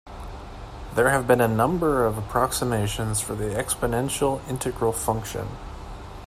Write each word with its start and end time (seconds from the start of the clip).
There 0.95 1.11
have 1.11 1.27
been 1.27 1.41
a 1.41 1.47
number 1.47 2.07
of 2.07 2.17
approximations 2.17 3.21
for 3.21 3.35
the 3.35 3.49
exponential 3.53 4.41
integral 4.49 4.93
function. 4.93 5.47